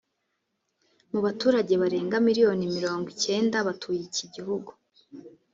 [1.11, 4.71] Mu baturage barenga miliyoni mirongo icyenda batuye iki gihugu